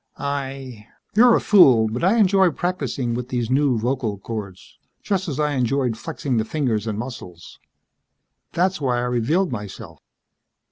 "I..." 0.17 0.87
"You're 1.15 1.35
a 1.35 1.39
fool, 1.39 1.87
but 1.87 2.03
I 2.03 2.17
enjoy 2.17 2.49
practicing 2.49 3.13
with 3.13 3.29
these 3.29 3.51
new 3.51 3.77
vocal 3.77 4.17
chords, 4.17 4.79
just 5.03 5.27
as 5.29 5.39
I 5.39 5.51
enjoyed 5.51 5.95
flexing 5.95 6.37
the 6.37 6.43
fingers 6.43 6.87
and 6.87 6.97
muscles. 6.97 7.59
That's 8.53 8.81
why 8.81 8.97
I 8.97 9.01
revealed 9.01 9.51
myself. 9.51 10.01